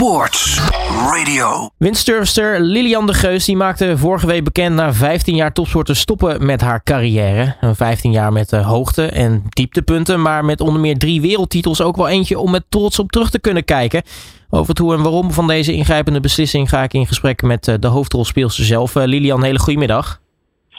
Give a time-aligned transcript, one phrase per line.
[0.00, 0.60] Sports
[1.06, 1.70] Radio.
[1.76, 6.46] Windsurfster Lilian de Geus die maakte vorige week bekend na 15 jaar topsport te stoppen
[6.46, 7.56] met haar carrière.
[7.60, 11.96] Een 15 jaar met uh, hoogte- en dieptepunten, maar met onder meer drie wereldtitels ook
[11.96, 14.02] wel eentje om met trots op terug te kunnen kijken.
[14.50, 17.74] Over het hoe en waarom van deze ingrijpende beslissing ga ik in gesprek met uh,
[17.80, 18.94] de hoofdrolspeelster zelf.
[18.94, 20.20] Uh, Lilian, hele goedemiddag.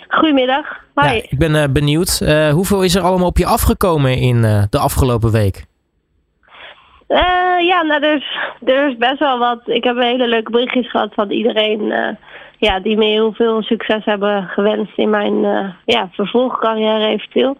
[0.07, 0.65] Goedemiddag.
[0.95, 1.05] Hi.
[1.05, 2.19] Ja, ik ben benieuwd.
[2.51, 5.69] hoeveel is er allemaal op je afgekomen in de afgelopen week?
[7.11, 9.61] Uh, ja, nou, er is, er is best wel wat.
[9.65, 12.07] Ik heb hele leuke berichtjes gehad van iedereen uh,
[12.57, 17.57] ja, die me heel veel succes hebben gewenst in mijn uh, ja, vervolgcarrière eventueel.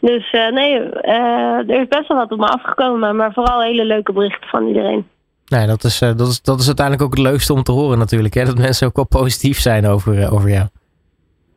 [0.00, 4.48] Dus nee, er is best wel wat op me afgekomen, maar vooral hele leuke berichten
[4.48, 5.06] van iedereen.
[5.46, 8.34] Nee, dat is, dat, is, dat is uiteindelijk ook het leukste om te horen natuurlijk.
[8.34, 8.44] Hè?
[8.44, 10.66] Dat mensen ook wel positief zijn over, over jou.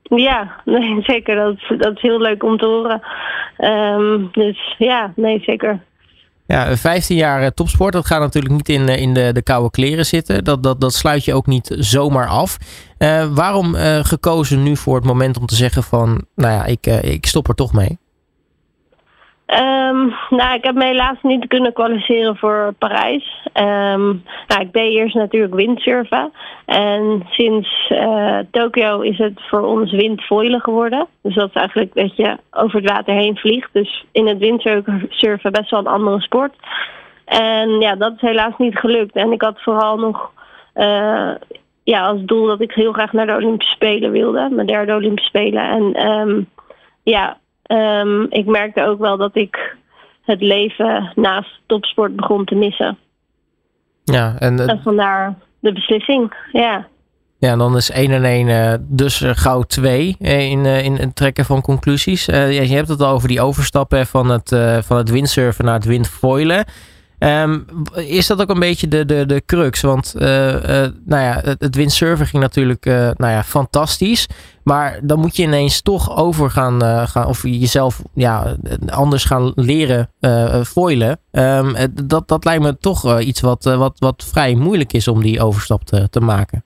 [0.01, 1.35] Ja, nee, zeker.
[1.35, 3.01] Dat is, dat is heel leuk om te horen.
[3.57, 5.79] Um, dus ja, nee, zeker.
[6.47, 9.69] Ja, 15 jaar eh, topsport, dat gaat natuurlijk niet in, eh, in de, de koude
[9.69, 10.43] kleren zitten.
[10.43, 12.57] Dat, dat, dat sluit je ook niet zomaar af.
[12.97, 17.25] Uh, waarom gekozen nu voor het moment om te zeggen van, nou ja, ik, ik
[17.25, 17.97] stop er toch mee?
[19.47, 23.47] Um, nou, ik heb me helaas niet kunnen kwalificeren voor Parijs.
[23.53, 26.31] Um, nou, ik deed eerst natuurlijk windsurfen.
[26.65, 31.07] En sinds uh, Tokio is het voor ons windfoilen geworden.
[31.21, 33.69] Dus dat is eigenlijk dat je over het water heen vliegt.
[33.73, 36.53] Dus in het windsurfen best wel een andere sport.
[37.25, 39.15] En ja, dat is helaas niet gelukt.
[39.15, 40.31] En ik had vooral nog
[40.75, 41.31] uh,
[41.83, 44.49] ja, als doel dat ik heel graag naar de Olympische Spelen wilde.
[44.51, 45.63] Mijn derde Olympische Spelen.
[45.69, 46.49] En um,
[47.03, 47.37] ja,
[47.67, 49.75] Um, ik merkte ook wel dat ik
[50.21, 52.97] het leven naast topsport begon te missen.
[54.03, 56.87] Ja, en, en vandaar de beslissing, ja.
[57.39, 60.95] Ja, en dan is 1 en 1 uh, dus uh, gauw 2 uh, in, in
[60.95, 62.25] het trekken van conclusies.
[62.25, 64.49] Je hebt het al over die overstappen van het,
[64.85, 66.65] van het windsurfen naar het windfoilen.
[67.19, 67.65] Um,
[67.95, 69.81] is dat ook een beetje de, de, de crux?
[69.81, 70.59] Want uh, uh,
[71.05, 74.27] nou ja, het, het windsurfen ging natuurlijk uh, nou ja, fantastisch.
[74.63, 78.55] Maar dan moet je ineens toch over gaan, gaan of jezelf ja,
[78.87, 80.09] anders gaan leren
[80.65, 81.19] foilen.
[81.31, 85.41] Um, dat, dat lijkt me toch iets wat, wat, wat vrij moeilijk is om die
[85.41, 86.63] overstap te, te maken.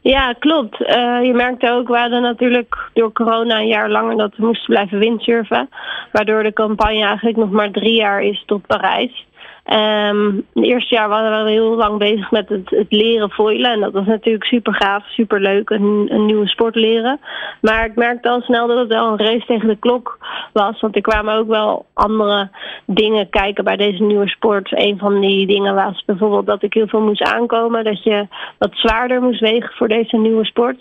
[0.00, 0.80] Ja, klopt.
[0.80, 4.74] Uh, je merkte ook, we hadden natuurlijk door corona een jaar langer dat we moesten
[4.74, 5.68] blijven windsurfen.
[6.12, 9.26] Waardoor de campagne eigenlijk nog maar drie jaar is tot Parijs.
[9.72, 13.70] Um, het eerste jaar waren we heel lang bezig met het, het leren foilen.
[13.70, 17.20] En dat was natuurlijk super gaaf, super leuk, een, een, nieuwe sport leren.
[17.60, 20.18] Maar ik merkte al snel dat het wel een race tegen de klok
[20.52, 20.80] was.
[20.80, 22.50] Want er kwamen ook wel andere
[22.86, 24.68] dingen kijken bij deze nieuwe sport.
[24.72, 27.84] Een van die dingen was bijvoorbeeld dat ik heel veel moest aankomen.
[27.84, 28.26] Dat je
[28.58, 30.78] wat zwaarder moest wegen voor deze nieuwe sport.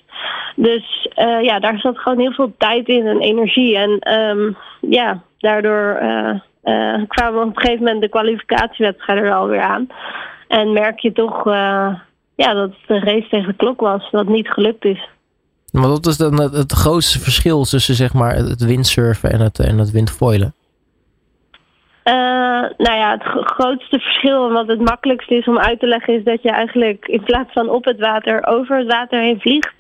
[0.56, 3.78] Dus uh, ja, daar zat gewoon heel veel tijd in en energie.
[3.78, 6.00] En um, ja, daardoor...
[6.02, 6.40] Uh,
[7.08, 9.88] kwamen op een gegeven moment de kwalificatiewedstrijden er alweer aan.
[10.48, 11.94] En merk je toch uh,
[12.36, 15.10] ja, dat het een race tegen de klok was, dat niet gelukt is.
[15.72, 19.60] Maar wat is dan het, het grootste verschil tussen zeg maar, het windsurfen en het,
[19.60, 20.54] en het windfoilen?
[22.04, 22.14] Uh,
[22.78, 26.24] nou ja, het grootste verschil en wat het makkelijkste is om uit te leggen is
[26.24, 29.76] dat je eigenlijk in plaats van op het water over het water heen vliegt.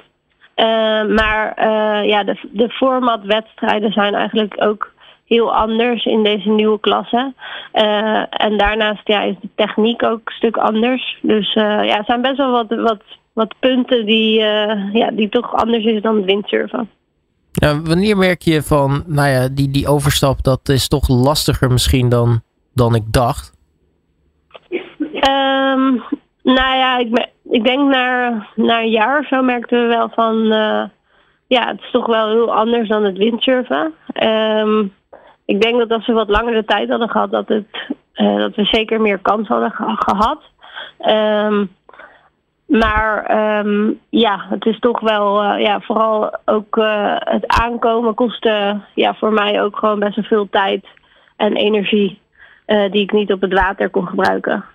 [0.55, 0.65] Uh,
[1.05, 4.91] maar uh, ja, de, de formatwedstrijden zijn eigenlijk ook
[5.27, 7.33] heel anders in deze nieuwe klasse.
[7.73, 11.17] Uh, en daarnaast ja, is de techniek ook een stuk anders.
[11.21, 13.01] Dus uh, ja, er zijn best wel wat, wat,
[13.33, 16.89] wat punten die, uh, ja, die toch anders is dan het windsurfen.
[17.51, 22.09] Ja, wanneer merk je van, nou ja, die, die overstap, dat is toch lastiger misschien
[22.09, 22.41] dan,
[22.73, 23.55] dan ik dacht?
[25.11, 26.03] Um,
[26.43, 30.35] nou ja, ik, ik denk na, na een jaar of zo merkten we wel van,
[31.47, 33.93] ja, het is toch wel heel anders dan het windsurfen.
[34.23, 34.93] Um,
[35.47, 37.65] ik denk dat als we wat langer de tijd hadden gehad, dat, het,
[38.15, 40.41] uh, dat we zeker meer kans hadden ge gehad.
[41.45, 41.75] Um,
[42.65, 48.79] maar um, ja, het is toch wel, uh, ja, vooral ook uh, het aankomen kostte
[48.93, 50.85] ja, voor mij ook gewoon best wel veel tijd
[51.35, 52.19] en energie
[52.65, 54.65] die ik niet op het water kon gebruiken.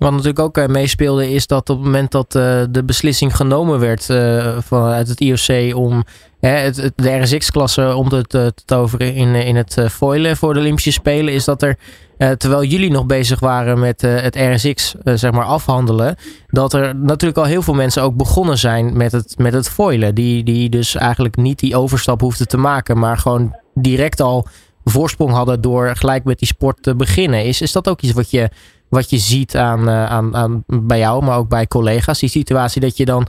[0.00, 4.08] Wat natuurlijk ook meespeelde is dat op het moment dat uh, de beslissing genomen werd
[4.08, 6.04] uh, vanuit het IOC om
[6.40, 10.60] hè, het, de RSX-klasse om te, te, te toveren in, in het foilen voor de
[10.60, 11.78] Olympische Spelen, is dat er,
[12.16, 16.16] terwijl jullie nog bezig waren met het RSX zeg maar afhandelen,
[16.46, 20.14] dat er natuurlijk al heel veel mensen ook begonnen zijn met het, met het foilen.
[20.14, 24.46] Die, die dus eigenlijk niet die overstap hoefden te maken, maar gewoon direct al
[24.84, 27.44] voorsprong hadden door gelijk met die sport te beginnen.
[27.44, 28.50] Is, is dat ook iets wat je
[28.90, 32.20] wat je ziet aan, uh, aan, aan bij jou, maar ook bij collega's.
[32.20, 33.26] Die situatie dat je dan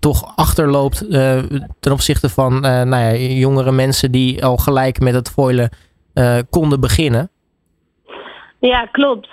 [0.00, 1.38] toch achterloopt uh,
[1.80, 5.70] ten opzichte van uh, nou ja, jongere mensen die al gelijk met het foilen
[6.50, 7.30] konden beginnen.
[8.58, 9.28] Ja, klopt.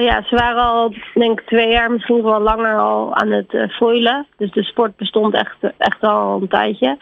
[0.00, 4.26] Ja, ze waren al, denk ik, twee jaar, misschien wel langer al aan het foilen.
[4.36, 6.96] Dus de sport bestond echt, echt al een tijdje.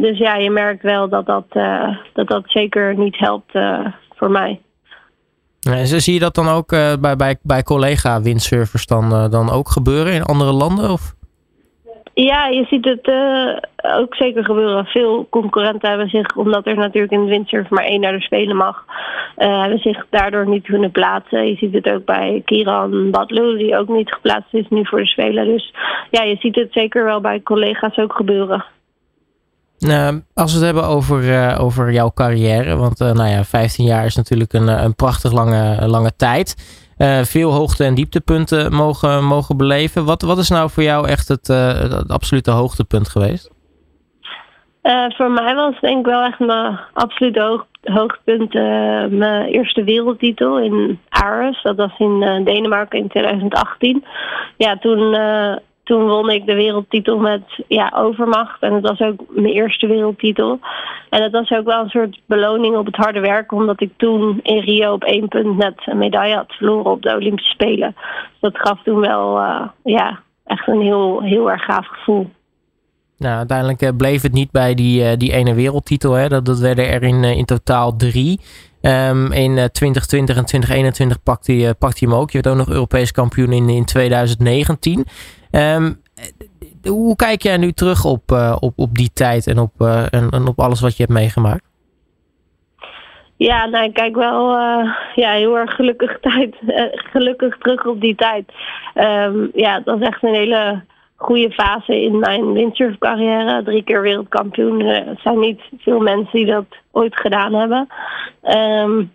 [0.00, 1.46] Dus ja, je merkt wel dat dat,
[2.12, 3.52] dat, dat zeker niet helpt
[4.14, 4.60] voor mij.
[5.84, 6.68] Zie je dat dan ook
[7.00, 10.90] bij, bij, bij collega-windsurfers dan, dan ook gebeuren in andere landen?
[10.90, 11.14] Of?
[12.14, 13.56] Ja, je ziet het uh,
[14.00, 14.84] ook zeker gebeuren.
[14.84, 18.56] Veel concurrenten hebben zich, omdat er natuurlijk in de windsurf maar één naar de Spelen
[18.56, 18.84] mag,
[19.36, 21.46] hebben zich daardoor niet kunnen plaatsen.
[21.46, 25.06] Je ziet het ook bij Kiran Badloo, die ook niet geplaatst is nu voor de
[25.06, 25.44] Spelen.
[25.44, 25.74] Dus
[26.10, 28.64] ja, je ziet het zeker wel bij collega's ook gebeuren.
[29.78, 33.84] Uh, als we het hebben over, uh, over jouw carrière, want uh, nou ja, 15
[33.84, 36.54] jaar is natuurlijk een, een prachtig lange, lange tijd.
[37.24, 40.04] veel hoogte- en dieptepunten mogen, mogen beleven.
[40.04, 43.52] Wat, wat is nou voor jou echt het, het absolute hoogtepunt geweest?
[45.08, 48.52] voor mij was denk ik wel echt mijn absolute hoog, hoogtepunt
[49.18, 51.62] mijn eerste wereldtitel in Ares.
[51.62, 54.04] Dat was in Denemarken in 2018.
[54.56, 55.16] Ja, toen
[55.84, 58.62] toen won ik de wereldtitel met ja, overmacht.
[58.62, 60.58] En het was ook mijn eerste wereldtitel.
[61.10, 63.52] En het was ook wel een soort beloning op het harde werk.
[63.52, 67.14] Omdat ik toen in Rio op één punt net een medaille had verloren op de
[67.14, 67.96] Olympische Spelen.
[68.40, 72.30] Dat gaf toen wel uh, ja, echt een heel, heel erg gaaf gevoel.
[73.18, 76.12] Nou, uiteindelijk uh, bleef het niet bij die, uh, die ene wereldtitel.
[76.12, 76.28] Hè.
[76.28, 78.40] Dat, dat werden er in, in totaal drie.
[78.80, 82.30] Um, in 2020 en 2021 pakte hij, pakte hij hem ook.
[82.30, 85.04] Je werd ook nog Europees kampioen in, in 2019.
[85.54, 86.02] Um,
[86.82, 90.46] hoe kijk jij nu terug op, uh, op, op die tijd en op, uh, en,
[90.46, 91.64] op alles wat je hebt meegemaakt?
[93.36, 96.56] Ja, nou, ik kijk wel uh, ja, heel erg gelukkig, tijd,
[96.94, 98.52] gelukkig terug op die tijd.
[98.94, 100.82] Um, ja, dat was echt een hele
[101.16, 103.62] goede fase in mijn windsurfcarrière.
[103.62, 104.80] Drie keer wereldkampioen.
[104.80, 107.88] Er zijn niet veel mensen die dat ooit gedaan hebben.
[108.42, 109.12] Um,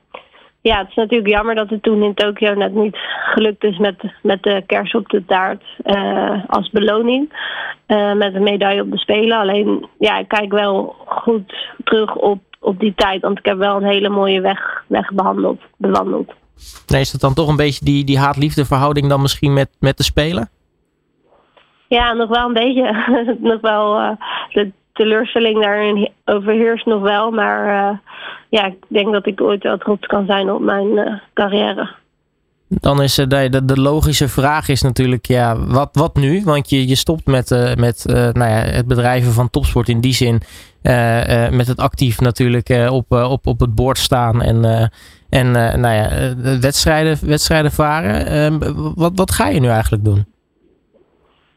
[0.62, 2.98] ja, het is natuurlijk jammer dat het toen in Tokio net niet
[3.34, 7.34] gelukt is met, met de kers op de taart uh, als beloning.
[7.88, 9.38] Uh, met een medaille op de Spelen.
[9.38, 13.22] Alleen, ja, ik kijk wel goed terug op, op die tijd.
[13.22, 16.34] Want ik heb wel een hele mooie weg, weg behandeld, bewandeld.
[16.88, 19.98] Nee, is dat dan toch een beetje die, die haat-liefde verhouding dan misschien met, met
[19.98, 20.50] de Spelen?
[21.88, 23.16] Ja, nog wel een beetje.
[23.52, 24.12] nog wel, uh,
[24.50, 27.32] de teleurstelling daarin overheerst nog wel.
[27.32, 27.98] Maar uh,
[28.50, 31.90] ja, ik denk dat ik ooit wel trots kan zijn op mijn uh, carrière.
[32.68, 36.42] Dan is de, de, de, logische vraag is natuurlijk, ja, wat, wat nu?
[36.44, 40.42] Want je, je stopt met, met nou ja, het bedrijven van topsport in die zin.
[41.52, 44.90] met het actief natuurlijk op, op, op het bord staan en,
[45.30, 45.52] en
[45.82, 46.10] nou ja,
[46.60, 48.26] wedstrijden, wedstrijden varen.
[48.26, 50.26] Ehm, wat, wat ga je nu eigenlijk doen?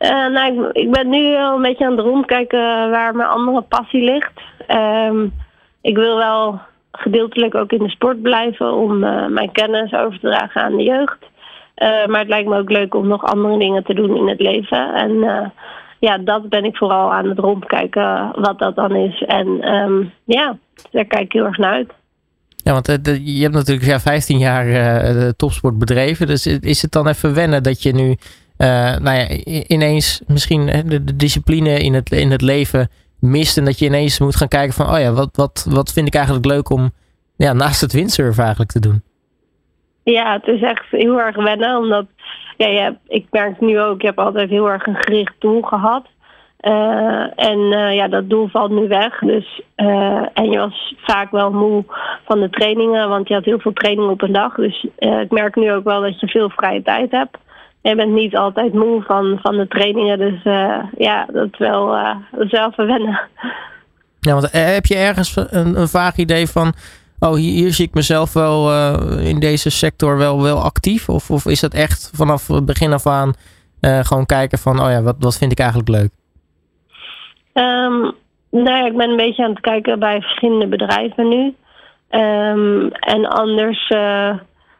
[0.02, 4.02] Uh, nou, ik, ben nu al een beetje aan het rondkijken waar mijn andere passie
[4.02, 4.40] ligt.
[4.69, 5.32] Um,
[5.81, 6.60] ik wil wel
[6.93, 10.82] gedeeltelijk ook in de sport blijven om uh, mijn kennis over te dragen aan de
[10.82, 11.19] jeugd.
[11.76, 14.40] Uh, maar het lijkt me ook leuk om nog andere dingen te doen in het
[14.40, 14.94] leven.
[14.94, 15.52] En
[15.99, 19.22] ja, dat ben ik vooral aan het rondkijken wat dat dan is.
[19.22, 20.58] En um, ja,
[20.90, 21.93] daar kijk ik heel erg naar uit.
[22.56, 22.87] Ja, want
[23.25, 26.26] je hebt natuurlijk ja, 15 jaar topsport bedreven.
[26.26, 28.16] Dus is het dan even wennen dat je nu
[29.03, 29.29] nou ja,
[29.67, 32.88] ineens misschien de, de, discipline in het, in het leven
[33.20, 33.59] mist.
[33.59, 36.14] En dat je ineens moet gaan kijken van, oh ja, wat, wat, wat vind ik
[36.14, 36.91] eigenlijk leuk om
[37.37, 39.03] ja, naast het windsurfen eigenlijk te doen?
[40.03, 41.76] Ja, het is echt heel erg wennen.
[41.76, 42.06] Omdat,
[42.56, 46.07] ja, ja ik merk nu ook, ik heb altijd heel erg een gericht doel gehad.
[46.61, 49.19] Uh, en uh, ja, dat doel valt nu weg.
[49.19, 49.62] Dus,
[50.35, 51.85] en je was vaak wel moe
[52.25, 54.54] van de trainingen, want je had heel veel training op een dag.
[54.54, 57.38] Dus ik merk nu ook wel dat je veel vrije tijd hebt
[57.82, 60.18] je bent niet altijd moe van, van de trainingen.
[60.18, 63.20] Dus uh, ja, dat is wel, uh, dat is wel verwennen.
[64.20, 66.72] Ja, want eh, heb je ergens een, een vaag idee van...
[67.18, 71.08] Oh, hier, hier zie ik mezelf wel uh, in deze sector wel, wel actief?
[71.08, 73.32] Of, of is dat echt vanaf het begin af aan
[73.80, 74.80] gewoon kijken van...
[74.80, 76.10] Oh ja, wat, wat vind ik eigenlijk leuk?
[77.52, 78.12] Um,
[78.50, 81.54] nou ik ben een beetje aan het kijken bij verschillende bedrijven nu.
[82.20, 83.88] Um, en anders...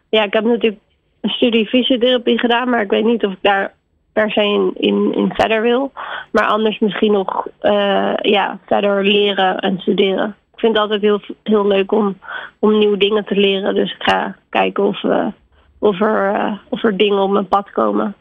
[0.09, 0.80] ja, ik heb natuurlijk
[1.23, 3.73] een studie fysiotherapie gedaan, maar ik weet niet of ik daar
[4.12, 5.93] per se in, in, verder wil.
[6.31, 10.37] Maar anders misschien nog uh, ja, verder leren en studeren.
[10.52, 12.19] Ik vind het altijd heel, heel leuk om,
[12.59, 13.75] om nieuwe dingen te leren.
[13.75, 15.26] Dus ik ga kijken of, uh,
[15.79, 18.14] of, er, uh, of er dingen op mijn pad komen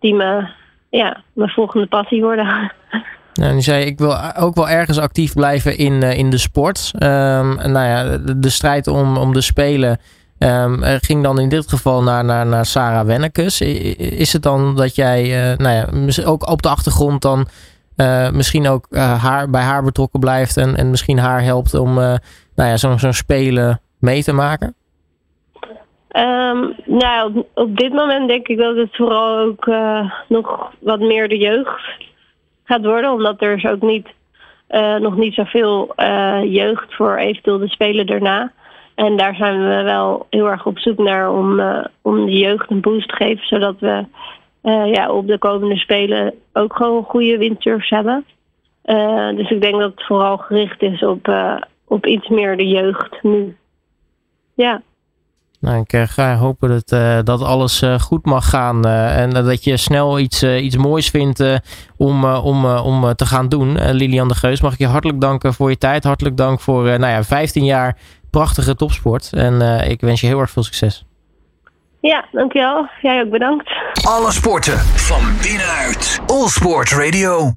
[0.00, 0.48] die me,
[0.90, 2.46] ja, mijn volgende passie worden.
[3.32, 6.90] Nou, zei ik wil ook wel ergens actief blijven in, in de sport.
[6.94, 9.98] Um, nou ja, de, de strijd om, om de spelen
[10.42, 13.60] Um, ging dan in dit geval naar, naar, naar Sarah Wennekes.
[13.96, 17.46] Is het dan dat jij, uh, nou ja, ook op de achtergrond dan
[17.96, 21.94] uh, misschien ook uh, haar, bij haar betrokken blijft en, en misschien haar helpt om
[21.94, 22.20] nou
[22.54, 24.74] ja, zo'n zo'n spelen mee te maken?
[26.08, 29.70] Ehm, nou, op, dit moment denk ik dat het vooral ook
[30.28, 31.80] nog wat meer de jeugd
[32.64, 33.12] gaat worden.
[33.12, 34.08] Omdat er is ook niet,
[34.98, 35.94] nog niet zoveel
[36.44, 38.52] jeugd voor eventueel de spelen daarna.
[39.06, 41.60] En daar zijn we wel heel erg op zoek naar om,
[42.02, 43.46] om de jeugd een boost te geven.
[43.46, 44.04] Zodat we
[44.92, 48.24] ja, op de komende spelen ook gewoon goede windsurfs hebben.
[49.36, 51.34] dus ik denk dat het vooral gericht is op,
[51.84, 53.56] op iets meer de jeugd nu.
[54.54, 54.82] Ja.
[55.60, 56.88] Nou, ik ga hopen dat,
[57.26, 61.60] dat alles goed mag gaan en dat je snel iets, iets moois vindt
[61.96, 63.90] om, om, om te gaan doen.
[63.90, 66.04] Lilian de Geus, mag ik je hartelijk danken voor je tijd.
[66.04, 67.96] Hartelijk dank voor nou ja, 15 jaar
[68.32, 69.30] prachtige topsport.
[69.32, 69.60] En
[69.90, 71.04] ik wens je heel erg veel succes.
[72.00, 72.88] Ja, dankjewel.
[73.02, 73.70] Jij ook bedankt.
[74.06, 76.20] Alle sporten van binnenuit.
[76.26, 77.50] All Sport Radio.